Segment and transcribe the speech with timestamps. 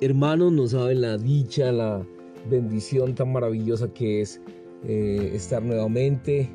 [0.00, 2.02] hermanos no saben la dicha, la
[2.48, 4.40] bendición tan maravillosa que es
[4.86, 6.48] eh, estar nuevamente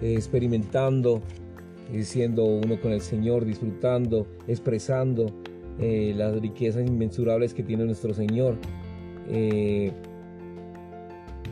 [0.00, 1.20] eh, experimentando,
[1.92, 5.26] eh, siendo uno con el Señor, disfrutando, expresando
[5.78, 8.56] las riquezas inmensurables que tiene nuestro Señor.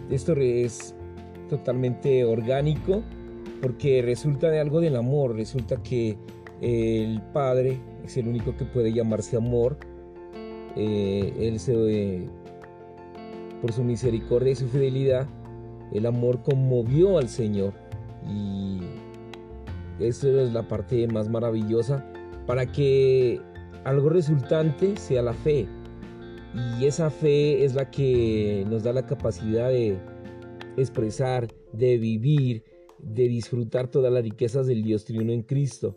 [0.09, 0.95] esto es
[1.51, 3.03] totalmente orgánico
[3.61, 6.17] porque resulta de algo del amor, resulta que
[6.63, 9.77] el Padre es el único que puede llamarse amor.
[10.77, 12.29] Él se
[13.61, 15.27] por su misericordia y su fidelidad,
[15.93, 17.73] el amor conmovió al Señor.
[18.29, 18.81] Y
[20.01, 22.05] eso es la parte más maravillosa
[22.47, 23.41] para que
[23.85, 25.67] algo resultante sea la fe.
[26.79, 29.97] Y esa fe es la que nos da la capacidad de
[30.77, 32.65] expresar, de vivir,
[32.99, 35.97] de disfrutar todas las riquezas del Dios triuno en Cristo.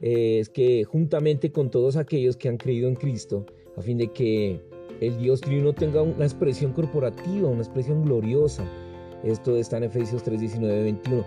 [0.00, 3.46] Es que juntamente con todos aquellos que han creído en Cristo,
[3.78, 4.60] a fin de que
[5.00, 8.64] el Dios Trino tenga una expresión corporativa, una expresión gloriosa.
[9.22, 11.24] Esto está en Efesios 3, 19, 21.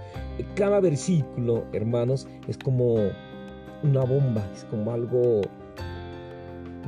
[0.55, 2.95] Cada versículo, hermanos, es como
[3.83, 5.41] una bomba, es como algo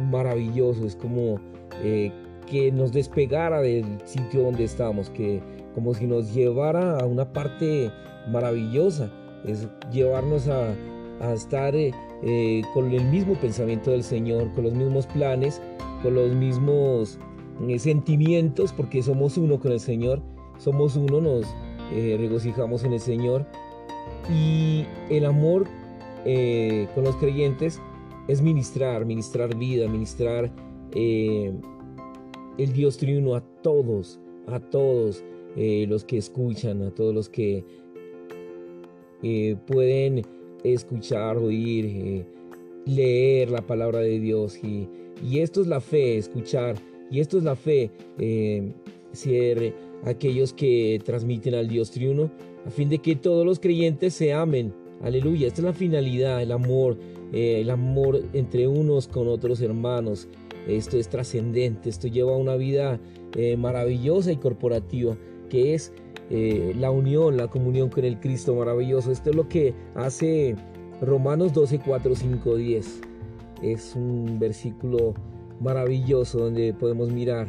[0.10, 1.40] maravilloso, es como
[1.84, 2.12] eh,
[2.50, 5.42] que nos despegara del sitio donde estamos, que
[5.74, 7.92] como si nos llevara a una parte
[8.30, 9.12] maravillosa,
[9.46, 10.74] es llevarnos a,
[11.34, 11.92] estar eh,
[12.26, 15.62] eh, con el mismo pensamiento del Señor, con los mismos planes
[16.02, 17.18] con los mismos
[17.68, 20.22] eh, sentimientos, porque somos uno con el Señor,
[20.58, 21.46] somos uno, nos
[21.94, 23.46] eh, regocijamos en el Señor.
[24.34, 25.68] Y el amor
[26.96, 27.82] con los creyentes
[28.30, 30.50] es ministrar, ministrar vida, ministrar
[30.94, 31.54] el
[32.74, 35.22] Dios triuno a todos, a todos
[35.58, 37.66] los que escuchan, a todos los que
[39.68, 40.22] pueden
[40.64, 42.26] escuchar, oír,
[42.86, 46.76] leer la palabra de Dios y esto es la fe, escuchar.
[47.14, 48.74] Y esto es la fe, eh,
[49.12, 49.74] ser
[50.04, 52.32] aquellos que transmiten al Dios triuno,
[52.66, 54.74] a fin de que todos los creyentes se amen.
[55.04, 56.98] Aleluya, esta es la finalidad, el amor,
[57.32, 60.28] eh, el amor entre unos con otros hermanos.
[60.68, 63.00] Esto es trascendente, esto lleva una vida
[63.36, 65.16] eh, maravillosa y corporativa,
[65.50, 65.94] que es
[66.30, 69.12] la unión, la comunión con el Cristo maravilloso.
[69.12, 70.56] Esto es lo que hace
[71.02, 73.02] Romanos 12, 4, 5, 10
[73.64, 75.14] es un versículo
[75.60, 77.48] maravilloso donde podemos mirar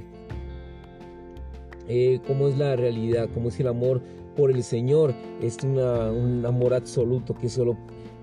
[1.88, 4.00] eh, cómo es la realidad, cómo es el amor
[4.36, 5.14] por el Señor.
[5.42, 7.76] Es un amor absoluto que solo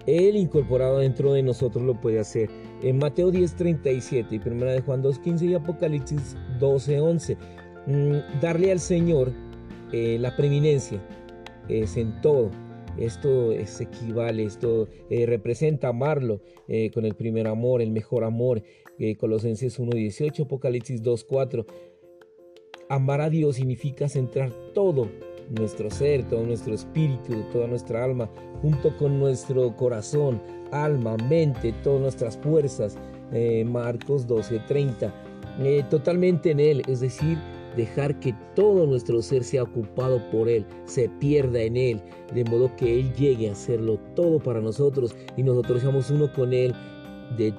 [0.08, 2.50] Él incorporado dentro de nosotros lo puede hacer.
[2.82, 7.38] En Mateo 10:37 y 1 de Juan 2:15 y Apocalipsis 12:11.
[7.88, 9.32] Mm, darle al Señor
[9.92, 11.02] eh, la preeminencia
[11.68, 12.50] es en todo
[12.98, 18.62] esto es equivale, esto eh, representa amarlo eh, con el primer amor, el mejor amor.
[19.00, 21.66] Eh, Colosenses 1.18, Apocalipsis 2.4.
[22.90, 25.10] Amar a Dios significa centrar todo
[25.50, 28.30] nuestro ser, todo nuestro espíritu, toda nuestra alma,
[28.62, 30.42] junto con nuestro corazón,
[30.72, 32.98] alma, mente, todas nuestras fuerzas.
[33.66, 35.88] Marcos 12.30.
[35.88, 37.38] totalmente en Él, es decir,
[37.76, 42.02] dejar que todo nuestro ser sea ocupado por Él, se pierda en Él,
[42.34, 46.54] de modo que Él llegue a hacerlo todo para nosotros y nosotros seamos uno con
[46.54, 46.74] Él
[47.38, 47.54] de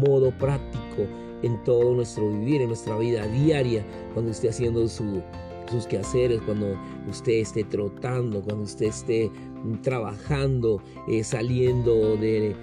[0.00, 1.06] modo práctico
[1.42, 3.84] en todo nuestro vivir, en nuestra vida diaria,
[4.14, 6.78] cuando esté haciendo sus quehaceres, cuando
[7.08, 9.30] usted esté trotando, cuando usted esté
[9.82, 12.54] trabajando, eh, saliendo de,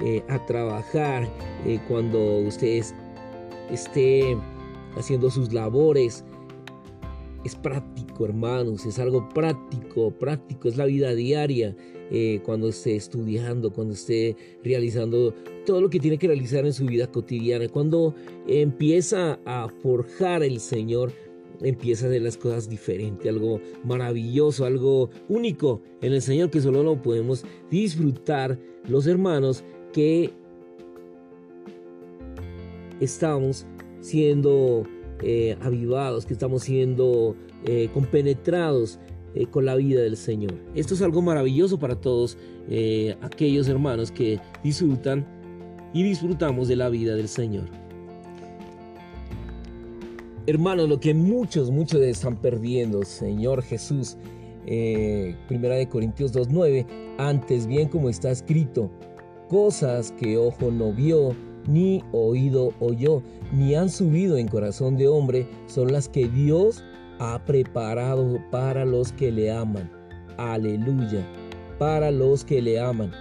[0.00, 1.28] eh, a trabajar,
[1.64, 2.82] eh, cuando usted
[3.70, 4.36] esté
[4.96, 6.24] haciendo sus labores,
[7.44, 11.76] es práctico, hermanos, es algo práctico, práctico, es la vida diaria,
[12.10, 14.34] eh, cuando esté estudiando, cuando esté
[14.64, 15.34] realizando
[15.66, 18.14] todo lo que tiene que realizar en su vida cotidiana, cuando
[18.46, 21.12] empieza a forjar el Señor,
[21.60, 26.82] empieza a hacer las cosas diferentes, algo maravilloso, algo único en el Señor que solo
[26.82, 30.30] lo podemos disfrutar los hermanos que
[33.00, 33.66] estamos
[34.00, 34.84] siendo
[35.22, 37.34] eh, avivados, que estamos siendo
[37.64, 39.00] eh, compenetrados
[39.34, 40.54] eh, con la vida del Señor.
[40.74, 42.36] Esto es algo maravilloso para todos
[43.22, 45.26] aquellos hermanos que disfrutan
[45.94, 47.64] y disfrutamos de la vida del Señor.
[50.46, 54.18] Hermanos, lo que muchos, muchos están perdiendo, Señor Jesús,
[54.66, 56.86] Primera de Corintios 2.9,
[57.16, 58.90] antes bien como está escrito,
[59.48, 61.34] cosas que ojo no vio,
[61.68, 63.22] ni oído oyó,
[63.52, 66.82] ni han subido en corazón de hombre, son las que Dios
[67.18, 69.90] ha preparado para los que le aman.
[70.38, 71.24] Aleluya,
[71.78, 73.12] para los que le aman.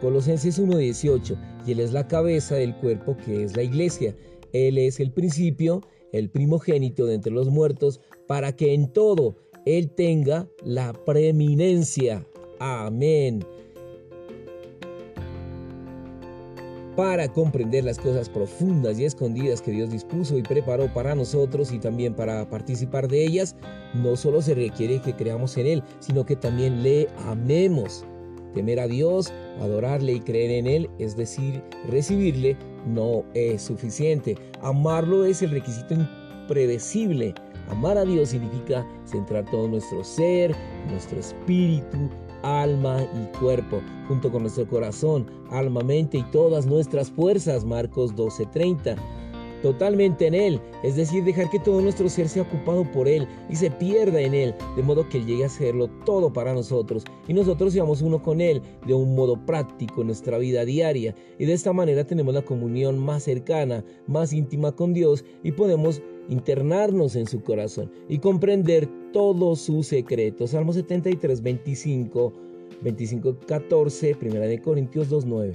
[0.00, 1.36] Colosenses 1:18,
[1.66, 4.14] y Él es la cabeza del cuerpo que es la iglesia.
[4.52, 5.82] Él es el principio,
[6.12, 12.26] el primogénito de entre los muertos, para que en todo Él tenga la preeminencia.
[12.58, 13.44] Amén.
[16.96, 21.78] Para comprender las cosas profundas y escondidas que Dios dispuso y preparó para nosotros y
[21.78, 23.54] también para participar de ellas,
[23.94, 28.04] no solo se requiere que creamos en Él, sino que también le amemos.
[28.54, 32.56] Temer a Dios, adorarle y creer en Él, es decir, recibirle,
[32.86, 34.36] no es suficiente.
[34.62, 37.34] Amarlo es el requisito impredecible.
[37.68, 40.54] Amar a Dios significa centrar todo nuestro ser,
[40.88, 42.08] nuestro espíritu,
[42.42, 47.64] alma y cuerpo, junto con nuestro corazón, alma, mente y todas nuestras fuerzas.
[47.64, 48.96] Marcos 12:30.
[49.62, 53.56] Totalmente en Él, es decir, dejar que todo nuestro ser sea ocupado por Él y
[53.56, 57.32] se pierda en Él, de modo que Él llegue a hacerlo todo para nosotros y
[57.32, 61.14] nosotros seamos uno con Él de un modo práctico en nuestra vida diaria.
[61.38, 66.02] Y de esta manera tenemos la comunión más cercana, más íntima con Dios y podemos
[66.28, 70.50] internarnos en su corazón y comprender todos sus secretos.
[70.50, 72.34] Salmo 73, 25,
[72.82, 75.52] 25, 14, 1 de Corintios 2, 9.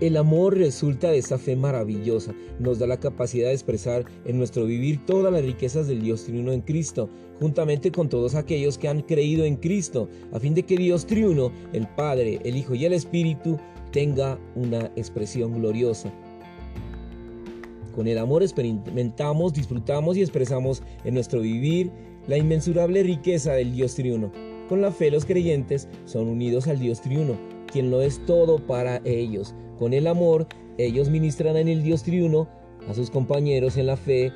[0.00, 4.64] El amor resulta de esa fe maravillosa, nos da la capacidad de expresar en nuestro
[4.64, 7.08] vivir todas las riquezas del Dios triuno en Cristo,
[7.40, 11.50] juntamente con todos aquellos que han creído en Cristo, a fin de que Dios triuno,
[11.72, 13.58] el Padre, el Hijo y el Espíritu,
[13.92, 16.10] tenga una expresión gloriosa.
[17.94, 21.90] Con el amor experimentamos, disfrutamos y expresamos en nuestro vivir
[22.26, 24.32] la inmensurable riqueza del Dios triuno.
[24.68, 27.36] Con la fe los creyentes son unidos al Dios triuno,
[27.70, 29.54] quien lo es todo para ellos.
[29.78, 30.46] Con el amor,
[30.78, 32.48] ellos ministran en el Dios triuno
[32.88, 34.32] a sus compañeros en la fe,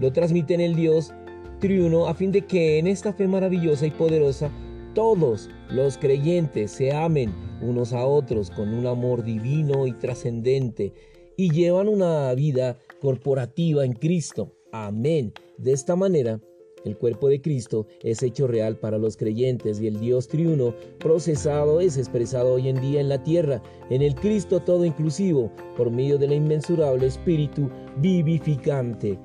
[0.00, 1.12] lo transmiten el Dios
[1.60, 4.50] triuno a fin de que en esta fe maravillosa y poderosa
[4.94, 7.32] todos los creyentes se amen
[7.64, 10.92] unos a otros con un amor divino y trascendente
[11.36, 14.52] y llevan una vida corporativa en Cristo.
[14.72, 15.32] Amén.
[15.58, 16.40] De esta manera,
[16.84, 21.80] el cuerpo de Cristo es hecho real para los creyentes y el Dios triuno procesado
[21.80, 26.18] es expresado hoy en día en la tierra, en el Cristo todo inclusivo, por medio
[26.18, 29.18] del inmensurable Espíritu vivificante.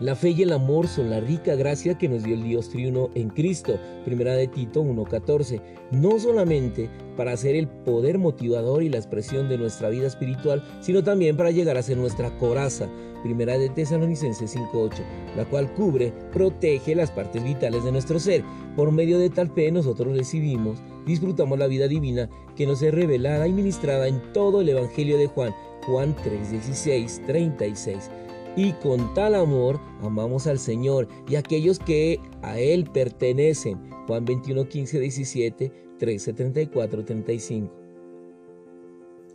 [0.00, 3.10] La fe y el amor son la rica gracia que nos dio el Dios triuno
[3.14, 3.78] en Cristo.
[4.04, 5.60] Primera de Tito 1.14.
[5.92, 11.04] No solamente para ser el poder motivador y la expresión de nuestra vida espiritual, sino
[11.04, 12.88] también para llegar a ser nuestra coraza.
[13.22, 14.96] Primera de Tesalonicenses 5.8,
[15.36, 18.42] la cual cubre, protege las partes vitales de nuestro ser.
[18.74, 23.46] Por medio de tal fe nosotros recibimos, disfrutamos la vida divina que nos es revelada
[23.46, 25.54] y ministrada en todo el Evangelio de Juan,
[25.86, 28.10] Juan 3.16, 36
[28.56, 33.78] y con tal amor amamos al Señor y a aquellos que a Él pertenecen.
[34.06, 37.72] Juan 21, 15, 17, 13, 34, 35.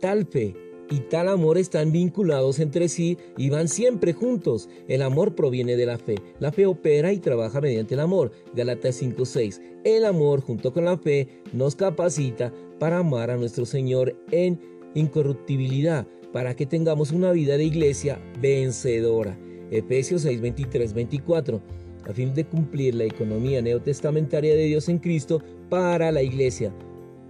[0.00, 0.54] Tal fe
[0.90, 4.68] y tal amor están vinculados entre sí y van siempre juntos.
[4.88, 6.16] El amor proviene de la fe.
[6.40, 8.32] La fe opera y trabaja mediante el amor.
[8.54, 9.60] Galatas 5:6.
[9.84, 14.60] El amor junto con la fe nos capacita para amar a nuestro Señor en
[14.94, 19.38] incorruptibilidad para que tengamos una vida de iglesia vencedora.
[19.70, 21.60] Efesios 6, 23, 24,
[22.08, 26.72] a fin de cumplir la economía neotestamentaria de Dios en Cristo para la iglesia.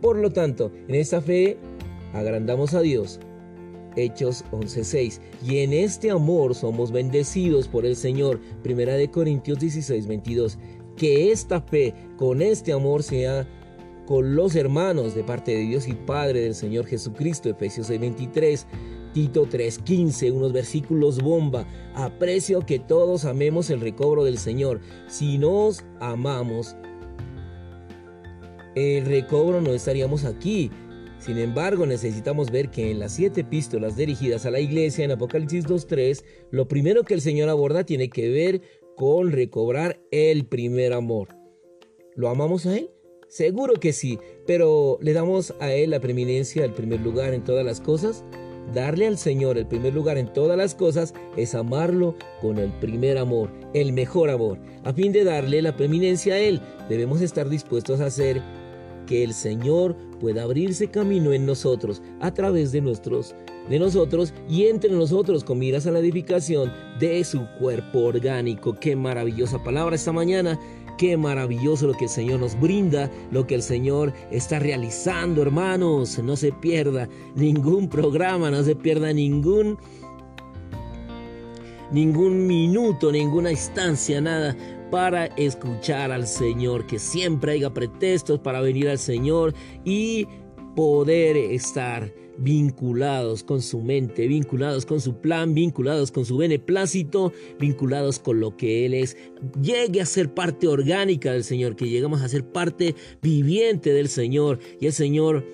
[0.00, 1.58] Por lo tanto, en esta fe
[2.14, 3.20] agrandamos a Dios.
[3.96, 8.40] Hechos 11:6 y en este amor somos bendecidos por el Señor.
[8.62, 10.58] Primera de Corintios 16, 22.
[10.96, 13.48] Que esta fe con este amor sea
[14.06, 18.66] con los hermanos de parte de Dios y Padre del Señor Jesucristo, Efesios 6:23,
[19.12, 21.66] Tito 3:15, unos versículos bomba.
[21.94, 24.80] Aprecio que todos amemos el recobro del Señor.
[25.08, 26.76] Si nos amamos,
[28.74, 30.70] el recobro no estaríamos aquí.
[31.18, 35.66] Sin embargo, necesitamos ver que en las siete epístolas dirigidas a la iglesia en Apocalipsis
[35.66, 38.62] 2.3, lo primero que el Señor aborda tiene que ver
[38.96, 41.28] con recobrar el primer amor.
[42.16, 42.90] ¿Lo amamos a Él?
[43.28, 47.64] Seguro que sí, pero ¿le damos a Él la preeminencia, el primer lugar en todas
[47.64, 48.24] las cosas?
[48.74, 53.18] Darle al Señor el primer lugar en todas las cosas es amarlo con el primer
[53.18, 54.58] amor, el mejor amor.
[54.84, 58.40] A fin de darle la preeminencia a Él, debemos estar dispuestos a hacer
[59.06, 63.34] que el Señor pueda abrirse camino en nosotros a través de nuestros
[63.68, 68.74] de nosotros y entre nosotros con miras a la edificación de su cuerpo orgánico.
[68.74, 70.58] Qué maravillosa palabra esta mañana
[71.00, 76.18] Qué maravilloso lo que el Señor nos brinda, lo que el Señor está realizando, hermanos.
[76.18, 79.78] No se pierda ningún programa, no se pierda ningún
[81.90, 84.54] ningún minuto, ninguna instancia, nada,
[84.90, 89.54] para escuchar al Señor, que siempre haya pretextos para venir al Señor
[89.86, 90.28] y
[90.80, 98.18] poder estar vinculados con su mente, vinculados con su plan, vinculados con su beneplácito, vinculados
[98.18, 99.14] con lo que Él es.
[99.60, 104.58] Llegue a ser parte orgánica del Señor, que llegamos a ser parte viviente del Señor
[104.80, 105.44] y el Señor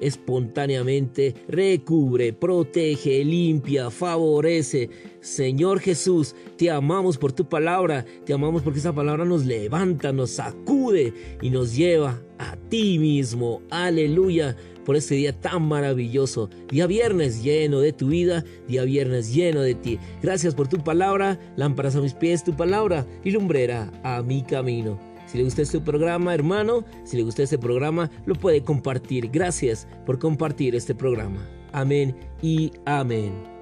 [0.00, 4.88] espontáneamente recubre, protege, limpia, favorece.
[5.18, 10.30] Señor Jesús, te amamos por tu palabra, te amamos porque esa palabra nos levanta, nos
[10.30, 11.12] sacude
[11.42, 13.62] y nos lleva a ti mismo.
[13.70, 16.48] Aleluya por este día tan maravilloso.
[16.70, 19.98] Día viernes lleno de tu vida, día viernes lleno de ti.
[20.22, 24.98] Gracias por tu palabra, lámparas a mis pies, tu palabra y lumbrera a mi camino.
[25.26, 29.28] Si le gusta este programa, hermano, si le gusta este programa, lo puede compartir.
[29.28, 31.44] Gracias por compartir este programa.
[31.72, 33.55] Amén y amén.